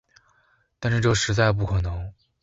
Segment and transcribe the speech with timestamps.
[0.79, 2.11] 但是这实在不可能